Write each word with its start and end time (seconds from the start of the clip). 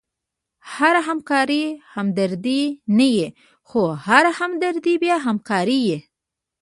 هره 0.73 1.01
همکاري 1.09 1.63
همدردي 1.93 2.61
نه 2.97 3.07
يي؛ 3.15 3.27
خو 3.69 3.81
هره 4.07 4.31
همدردي 4.39 4.93
بیا 5.03 5.17
همکاري 5.27 5.79
يي. 5.87 5.97